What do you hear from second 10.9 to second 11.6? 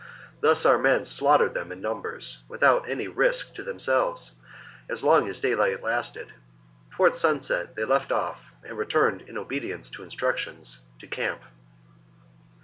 to camp.